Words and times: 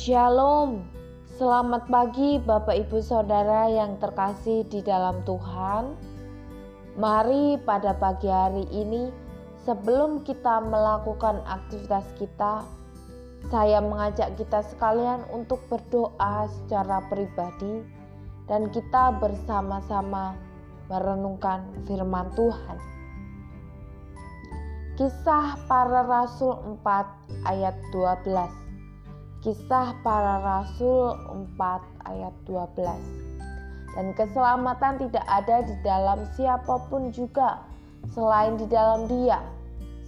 Shalom, 0.00 0.80
selamat 1.36 1.92
pagi 1.92 2.40
Bapak 2.40 2.72
Ibu 2.72 3.04
Saudara 3.04 3.68
yang 3.68 4.00
terkasih 4.00 4.64
di 4.72 4.80
dalam 4.80 5.20
Tuhan. 5.28 5.92
Mari 6.96 7.60
pada 7.68 7.92
pagi 7.92 8.32
hari 8.32 8.64
ini, 8.72 9.12
sebelum 9.68 10.24
kita 10.24 10.64
melakukan 10.64 11.44
aktivitas 11.44 12.08
kita, 12.16 12.64
saya 13.52 13.84
mengajak 13.84 14.40
kita 14.40 14.64
sekalian 14.72 15.20
untuk 15.36 15.60
berdoa 15.68 16.48
secara 16.48 17.04
pribadi 17.12 17.84
dan 18.48 18.72
kita 18.72 19.20
bersama-sama 19.20 20.32
merenungkan 20.88 21.60
firman 21.84 22.32
Tuhan. 22.40 22.80
Kisah 24.96 25.60
para 25.68 26.08
Rasul 26.08 26.56
4 26.80 27.44
ayat 27.52 27.76
12 27.92 28.69
Kisah 29.40 29.96
para 30.04 30.44
Rasul 30.44 31.16
4 31.56 31.56
ayat 32.04 32.34
12 32.44 33.96
Dan 33.96 34.12
keselamatan 34.12 35.00
tidak 35.00 35.24
ada 35.24 35.64
di 35.64 35.74
dalam 35.80 36.28
siapa 36.36 36.76
pun 36.92 37.08
juga 37.08 37.64
selain 38.12 38.60
di 38.60 38.68
dalam 38.68 39.08
dia 39.08 39.40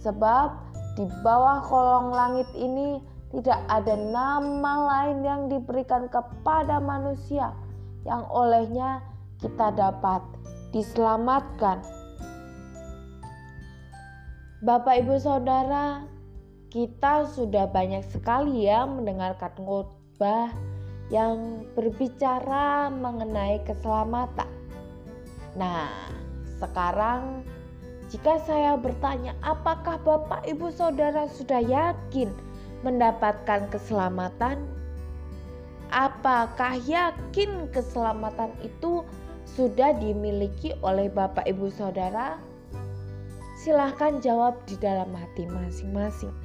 Sebab 0.05 0.53
di 0.93 1.09
bawah 1.25 1.65
kolong 1.65 2.13
langit 2.13 2.45
ini 2.53 3.01
tidak 3.33 3.57
ada 3.65 3.97
nama 3.97 4.73
lain 4.85 5.25
yang 5.25 5.41
diberikan 5.49 6.05
kepada 6.05 6.77
manusia 6.77 7.49
yang 8.05 8.21
olehnya 8.29 9.01
kita 9.41 9.73
dapat 9.73 10.21
diselamatkan. 10.69 11.81
Bapak, 14.63 15.03
ibu, 15.03 15.17
saudara, 15.19 16.05
kita 16.73 17.29
sudah 17.29 17.69
banyak 17.69 18.01
sekali 18.09 18.65
ya 18.65 18.89
mendengarkan 18.89 19.53
khotbah 19.61 20.49
yang 21.13 21.61
berbicara 21.77 22.89
mengenai 22.89 23.61
keselamatan. 23.61 24.49
Nah, 25.53 26.09
sekarang 26.57 27.45
jika 28.09 28.41
saya 28.41 28.73
bertanya, 28.73 29.37
apakah 29.45 30.01
Bapak 30.01 30.49
Ibu 30.49 30.73
Saudara 30.73 31.29
sudah 31.29 31.61
yakin 31.61 32.33
mendapatkan 32.81 33.69
keselamatan? 33.69 34.65
Apakah 35.93 36.81
yakin 36.89 37.69
keselamatan 37.69 38.49
itu 38.65 39.05
sudah 39.45 39.93
dimiliki 40.01 40.73
oleh 40.81 41.05
Bapak 41.05 41.45
Ibu 41.45 41.69
Saudara? 41.69 42.41
Silahkan 43.61 44.17
jawab 44.25 44.57
di 44.65 44.73
dalam 44.81 45.13
hati 45.13 45.45
masing-masing. 45.45 46.42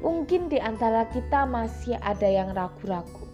Mungkin 0.00 0.48
di 0.48 0.56
antara 0.56 1.04
kita 1.12 1.44
masih 1.44 2.00
ada 2.00 2.24
yang 2.24 2.56
ragu-ragu, 2.56 3.28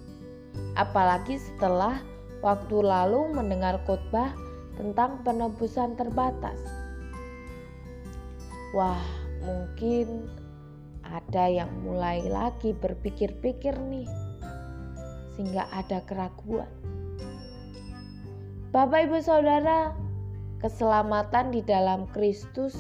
apalagi 0.75 1.39
setelah 1.39 2.03
waktu 2.42 2.83
lalu 2.83 3.31
mendengar 3.31 3.78
khotbah 3.86 4.34
tentang 4.75 5.22
penebusan 5.22 5.94
terbatas. 5.94 6.59
Wah, 8.75 8.98
mungkin 9.47 10.27
ada 11.06 11.47
yang 11.47 11.70
mulai 11.87 12.27
lagi 12.27 12.75
berpikir-pikir 12.75 13.78
nih, 13.87 14.11
sehingga 15.39 15.70
ada 15.70 16.03
keraguan. 16.03 16.67
Bapak, 18.75 19.06
ibu, 19.06 19.22
saudara, 19.22 19.94
keselamatan 20.59 21.55
di 21.55 21.62
dalam 21.62 22.11
Kristus 22.11 22.75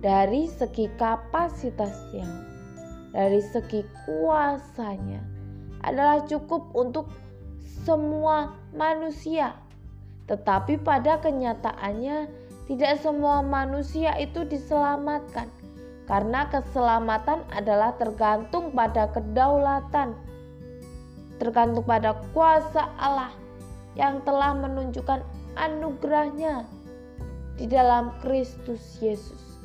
dari 0.00 0.48
segi 0.48 0.88
kapasitasnya 0.96 2.55
dari 3.16 3.40
segi 3.40 3.80
kuasanya 4.04 5.24
adalah 5.80 6.20
cukup 6.28 6.68
untuk 6.76 7.08
semua 7.88 8.52
manusia. 8.76 9.56
Tetapi 10.28 10.84
pada 10.84 11.16
kenyataannya 11.24 12.28
tidak 12.68 13.00
semua 13.00 13.40
manusia 13.40 14.12
itu 14.20 14.44
diselamatkan 14.44 15.48
karena 16.04 16.44
keselamatan 16.52 17.40
adalah 17.56 17.96
tergantung 17.96 18.74
pada 18.76 19.08
kedaulatan 19.16 20.12
tergantung 21.36 21.84
pada 21.84 22.16
kuasa 22.32 22.88
Allah 22.96 23.32
yang 23.96 24.20
telah 24.24 24.56
menunjukkan 24.56 25.24
anugerahnya 25.56 26.64
di 27.56 27.64
dalam 27.68 28.12
Kristus 28.20 29.00
Yesus. 29.00 29.55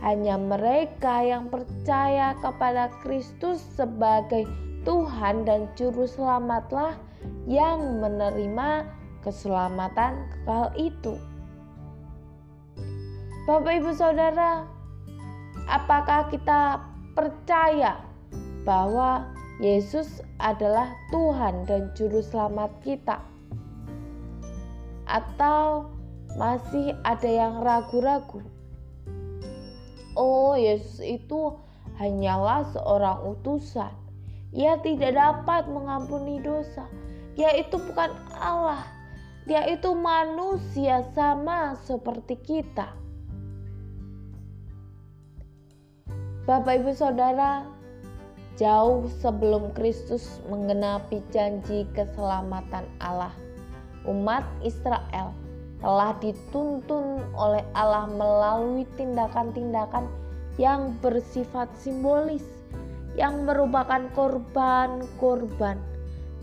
Hanya 0.00 0.40
mereka 0.40 1.20
yang 1.20 1.52
percaya 1.52 2.32
kepada 2.40 2.88
Kristus 3.04 3.60
sebagai 3.76 4.48
Tuhan 4.88 5.44
dan 5.44 5.68
Juru 5.76 6.08
Selamatlah 6.08 6.96
yang 7.44 8.00
menerima 8.00 8.88
keselamatan 9.20 10.24
kekal 10.32 10.72
itu. 10.80 11.20
Bapak, 13.44 13.76
ibu, 13.76 13.92
saudara, 13.92 14.64
apakah 15.68 16.32
kita 16.32 16.80
percaya 17.12 18.00
bahwa 18.64 19.28
Yesus 19.60 20.24
adalah 20.40 20.88
Tuhan 21.12 21.68
dan 21.68 21.92
Juru 21.92 22.24
Selamat 22.24 22.72
kita, 22.80 23.20
atau 25.04 25.92
masih 26.40 26.96
ada 27.04 27.28
yang 27.28 27.60
ragu-ragu? 27.60 28.40
Oh, 30.18 30.58
Yesus 30.58 30.98
itu 31.02 31.54
hanyalah 32.00 32.66
seorang 32.74 33.22
utusan. 33.36 33.92
Ia 34.50 34.82
tidak 34.82 35.14
dapat 35.14 35.70
mengampuni 35.70 36.42
dosa. 36.42 36.88
Dia 37.38 37.54
itu 37.54 37.78
bukan 37.78 38.10
Allah. 38.34 38.82
Dia 39.46 39.66
itu 39.70 39.94
manusia 39.94 41.06
sama 41.14 41.78
seperti 41.86 42.34
kita. 42.42 42.90
Bapak, 46.50 46.82
ibu, 46.82 46.90
saudara, 46.90 47.62
jauh 48.58 49.06
sebelum 49.22 49.70
Kristus 49.72 50.42
menggenapi 50.50 51.22
janji 51.30 51.86
keselamatan 51.94 52.84
Allah, 52.98 53.30
umat 54.04 54.42
Israel 54.66 55.30
telah 55.80 56.12
dituntun 56.20 57.24
oleh 57.32 57.64
Allah 57.72 58.04
melalui 58.04 58.84
tindakan-tindakan 59.00 60.04
yang 60.60 60.92
bersifat 61.00 61.72
simbolis 61.80 62.44
yang 63.16 63.48
merupakan 63.48 64.04
korban-korban 64.12 65.80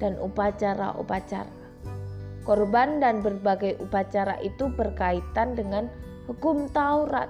dan 0.02 0.18
upacara-upacara. 0.18 1.54
Korban 2.44 3.04
dan 3.04 3.22
berbagai 3.22 3.78
upacara 3.78 4.40
itu 4.42 4.72
berkaitan 4.74 5.54
dengan 5.54 5.86
hukum 6.26 6.66
Taurat 6.74 7.30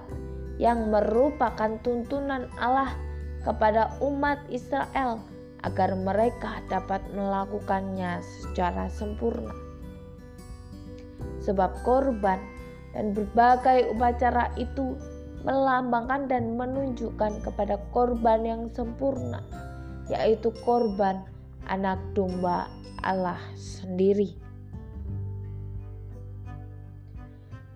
yang 0.56 0.90
merupakan 0.90 1.76
tuntunan 1.84 2.48
Allah 2.56 2.94
kepada 3.44 3.94
umat 4.02 4.40
Israel 4.48 5.20
agar 5.66 5.94
mereka 5.98 6.62
dapat 6.70 7.02
melakukannya 7.14 8.22
secara 8.22 8.86
sempurna 8.86 9.67
sebab 11.42 11.72
korban 11.86 12.38
dan 12.92 13.14
berbagai 13.14 13.92
upacara 13.94 14.50
itu 14.58 14.98
melambangkan 15.46 16.26
dan 16.26 16.58
menunjukkan 16.58 17.40
kepada 17.46 17.78
korban 17.94 18.42
yang 18.42 18.62
sempurna, 18.74 19.40
yaitu 20.10 20.50
korban 20.66 21.22
anak 21.70 22.00
domba 22.12 22.66
Allah 23.06 23.38
sendiri. 23.54 24.34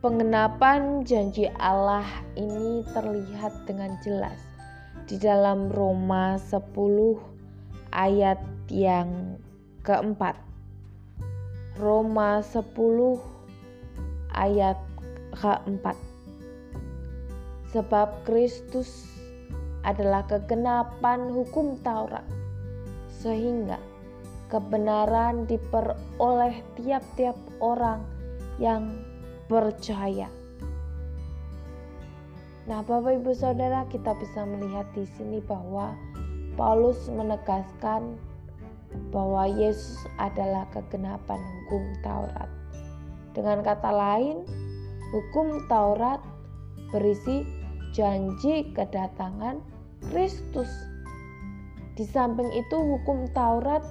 Pengenapan 0.03 1.07
janji 1.07 1.47
Allah 1.63 2.03
ini 2.35 2.83
terlihat 2.91 3.55
dengan 3.71 3.95
jelas 4.03 4.35
di 5.07 5.15
dalam 5.15 5.71
Roma 5.71 6.35
10 6.43 6.75
ayat 7.95 8.43
yang 8.67 9.39
keempat. 9.87 10.35
Roma 11.79 12.43
10 12.43 13.32
ayat 14.37 14.77
keempat. 15.37 15.97
Sebab 17.73 18.29
Kristus 18.29 19.09
adalah 19.83 20.29
kegenapan 20.29 21.33
hukum 21.33 21.81
Taurat, 21.81 22.25
sehingga 23.25 23.81
kebenaran 24.53 25.49
diperoleh 25.49 26.61
tiap-tiap 26.77 27.35
orang 27.65 28.05
yang 28.61 29.01
percaya. 29.49 30.29
Nah, 32.69 32.79
Bapak 32.87 33.19
Ibu 33.19 33.33
Saudara, 33.35 33.89
kita 33.91 34.15
bisa 34.21 34.47
melihat 34.47 34.87
di 34.95 35.03
sini 35.19 35.43
bahwa 35.43 35.99
Paulus 36.55 37.11
menegaskan 37.11 38.21
bahwa 39.11 39.49
Yesus 39.49 40.05
adalah 40.21 40.69
kegenapan 40.71 41.41
hukum 41.41 41.83
Taurat. 42.05 42.62
Dengan 43.33 43.65
kata 43.65 43.89
lain, 43.89 44.45
hukum 45.13 45.65
Taurat 45.69 46.21
berisi 46.93 47.45
janji 47.97 48.69
kedatangan 48.77 49.61
Kristus. 50.13 50.69
Di 51.97 52.05
samping 52.09 52.49
itu, 52.53 52.77
hukum 52.77 53.29
Taurat 53.33 53.85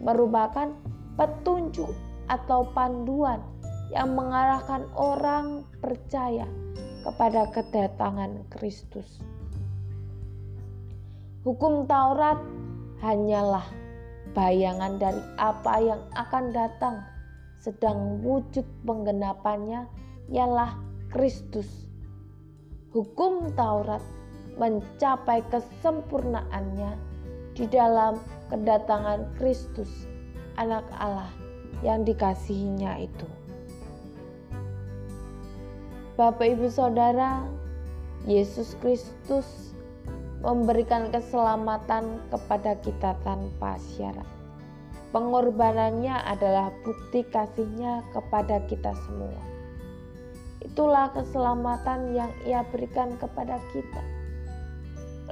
merupakan 0.00 0.72
petunjuk 1.16 1.92
atau 2.28 2.68
panduan 2.76 3.40
yang 3.94 4.12
mengarahkan 4.12 4.84
orang 4.98 5.64
percaya 5.78 6.44
kepada 7.06 7.48
kedatangan 7.54 8.44
Kristus. 8.50 9.22
Hukum 11.46 11.86
Taurat 11.86 12.42
hanyalah 12.98 13.62
bayangan 14.34 14.98
dari 14.98 15.22
apa 15.38 15.74
yang 15.78 16.02
akan 16.18 16.50
datang, 16.50 17.06
sedang 17.60 18.22
wujud 18.22 18.64
penggenapannya 18.86 19.88
ialah 20.30 20.76
Kristus. 21.10 21.68
Hukum 22.92 23.52
Taurat 23.52 24.02
mencapai 24.56 25.44
kesempurnaannya 25.52 26.96
di 27.52 27.64
dalam 27.68 28.16
kedatangan 28.48 29.36
Kristus, 29.36 30.08
Anak 30.56 30.84
Allah 30.96 31.28
yang 31.84 32.04
dikasihinya 32.08 32.96
itu. 33.00 33.28
Bapak, 36.16 36.56
ibu, 36.56 36.72
saudara, 36.72 37.44
Yesus 38.24 38.72
Kristus 38.80 39.44
memberikan 40.40 41.12
keselamatan 41.12 42.24
kepada 42.32 42.72
kita 42.80 43.12
tanpa 43.20 43.76
syarat. 43.76 44.35
Pengorbanannya 45.16 46.12
adalah 46.28 46.68
bukti 46.84 47.24
kasihnya 47.32 48.04
kepada 48.12 48.60
kita 48.68 48.92
semua. 49.08 49.40
Itulah 50.60 51.08
keselamatan 51.16 52.12
yang 52.12 52.28
ia 52.44 52.60
berikan 52.68 53.16
kepada 53.16 53.56
kita. 53.72 54.04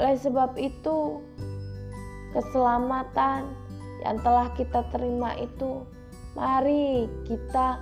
Oleh 0.01 0.17
sebab 0.17 0.57
itu, 0.57 1.21
keselamatan 2.33 3.45
yang 4.09 4.17
telah 4.25 4.49
kita 4.57 4.89
terima 4.89 5.37
itu, 5.37 5.85
mari 6.33 7.05
kita 7.29 7.77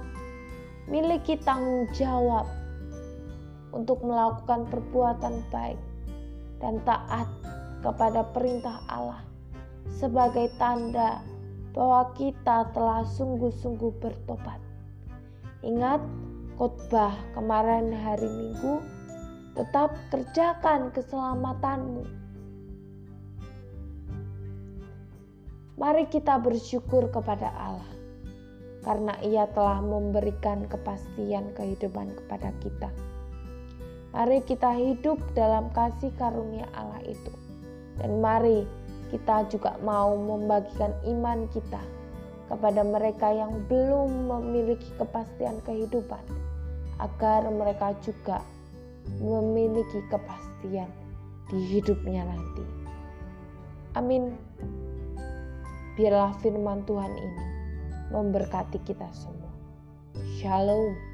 miliki 0.90 1.38
tanggung 1.46 1.86
jawab 1.94 2.50
untuk 3.70 4.02
melakukan 4.02 4.66
perbuatan 4.74 5.38
baik 5.54 5.78
dan 6.58 6.82
taat 6.82 7.30
kepada 7.78 8.26
perintah 8.34 8.82
Allah 8.90 9.22
sebagai 9.86 10.50
tanda 10.58 11.22
bahwa 11.72 12.12
kita 12.16 12.68
telah 12.76 13.04
sungguh-sungguh 13.16 13.92
bertobat. 14.00 14.60
Ingat 15.64 16.04
khotbah 16.60 17.16
kemarin 17.32 17.92
hari 17.92 18.28
Minggu, 18.28 18.84
tetap 19.56 19.96
kerjakan 20.12 20.92
keselamatanmu. 20.92 22.04
Mari 25.80 26.04
kita 26.12 26.38
bersyukur 26.38 27.08
kepada 27.10 27.50
Allah 27.56 27.92
karena 28.84 29.14
Ia 29.24 29.48
telah 29.50 29.80
memberikan 29.80 30.68
kepastian 30.68 31.50
kehidupan 31.56 32.12
kepada 32.22 32.52
kita. 32.60 32.90
Mari 34.12 34.44
kita 34.44 34.76
hidup 34.76 35.16
dalam 35.32 35.72
kasih 35.72 36.12
karunia 36.20 36.68
Allah 36.76 37.00
itu. 37.08 37.32
Dan 37.96 38.20
mari 38.20 38.68
juga 39.48 39.76
mau 39.84 40.16
membagikan 40.16 40.92
iman 41.04 41.44
kita 41.52 41.80
kepada 42.48 42.84
mereka 42.84 43.32
yang 43.32 43.64
belum 43.68 44.28
memiliki 44.28 44.88
kepastian 45.00 45.60
kehidupan 45.64 46.20
agar 47.00 47.48
mereka 47.48 47.96
juga 48.04 48.44
memiliki 49.18 50.04
kepastian 50.08 50.88
di 51.50 51.58
hidupnya 51.76 52.24
nanti. 52.24 52.64
Amin. 53.96 54.32
Biarlah 55.96 56.32
firman 56.40 56.84
Tuhan 56.88 57.12
ini 57.12 57.44
memberkati 58.12 58.80
kita 58.84 59.08
semua. 59.12 59.52
Shalom. 60.40 61.12